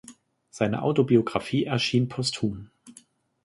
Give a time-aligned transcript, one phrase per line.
[0.49, 2.71] Seine Autobiographie erschien posthum.